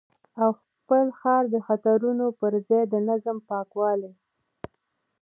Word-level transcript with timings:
او 0.41 0.49
خپل 0.63 1.05
ښار 1.19 1.43
د 1.53 1.55
خطرونو 1.67 2.25
پر 2.39 2.53
ځای 2.67 2.83
د 2.89 2.95
نظم، 3.07 3.37
پاکوالي 3.49 4.11